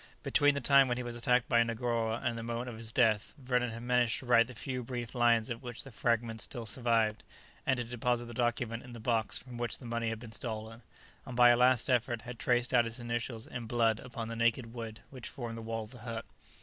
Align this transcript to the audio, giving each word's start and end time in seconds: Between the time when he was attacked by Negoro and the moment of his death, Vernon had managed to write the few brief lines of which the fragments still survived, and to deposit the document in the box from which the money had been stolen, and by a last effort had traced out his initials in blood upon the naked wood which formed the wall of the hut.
Between 0.23 0.55
the 0.55 0.61
time 0.61 0.87
when 0.87 0.97
he 0.97 1.03
was 1.03 1.15
attacked 1.15 1.47
by 1.47 1.61
Negoro 1.61 2.13
and 2.15 2.35
the 2.35 2.41
moment 2.41 2.69
of 2.69 2.77
his 2.77 2.91
death, 2.91 3.35
Vernon 3.37 3.69
had 3.69 3.83
managed 3.83 4.17
to 4.17 4.25
write 4.25 4.47
the 4.47 4.55
few 4.55 4.81
brief 4.81 5.13
lines 5.13 5.51
of 5.51 5.61
which 5.61 5.83
the 5.83 5.91
fragments 5.91 6.43
still 6.45 6.65
survived, 6.65 7.23
and 7.67 7.77
to 7.77 7.83
deposit 7.83 8.25
the 8.25 8.33
document 8.33 8.81
in 8.81 8.93
the 8.93 8.99
box 8.99 9.37
from 9.37 9.59
which 9.59 9.77
the 9.77 9.85
money 9.85 10.09
had 10.09 10.17
been 10.17 10.31
stolen, 10.31 10.81
and 11.23 11.35
by 11.37 11.49
a 11.49 11.55
last 11.55 11.87
effort 11.87 12.23
had 12.23 12.39
traced 12.39 12.73
out 12.73 12.85
his 12.85 12.99
initials 12.99 13.45
in 13.45 13.67
blood 13.67 13.99
upon 13.99 14.27
the 14.27 14.35
naked 14.35 14.73
wood 14.73 15.01
which 15.11 15.29
formed 15.29 15.55
the 15.55 15.61
wall 15.61 15.83
of 15.83 15.91
the 15.91 15.99
hut. 15.99 16.25